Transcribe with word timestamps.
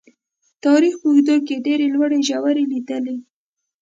تاریخ 0.65 0.93
په 1.01 1.05
اوږدو 1.09 1.35
کې 1.47 1.55
یې 1.57 1.63
ډېرې 1.65 1.85
لوړې 1.93 2.19
ژورې 2.29 2.63
لیدلي. 2.71 3.17